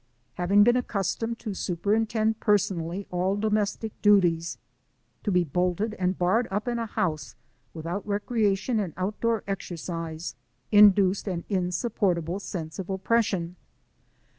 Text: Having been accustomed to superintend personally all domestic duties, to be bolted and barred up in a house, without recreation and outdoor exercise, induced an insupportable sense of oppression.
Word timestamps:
Having 0.33 0.63
been 0.63 0.75
accustomed 0.75 1.37
to 1.37 1.53
superintend 1.53 2.39
personally 2.39 3.05
all 3.11 3.35
domestic 3.35 3.91
duties, 4.01 4.57
to 5.21 5.29
be 5.31 5.43
bolted 5.43 5.93
and 5.99 6.17
barred 6.17 6.47
up 6.49 6.67
in 6.67 6.79
a 6.79 6.87
house, 6.87 7.35
without 7.75 8.07
recreation 8.07 8.79
and 8.79 8.95
outdoor 8.97 9.43
exercise, 9.45 10.33
induced 10.71 11.27
an 11.27 11.43
insupportable 11.49 12.39
sense 12.39 12.79
of 12.79 12.89
oppression. 12.89 13.57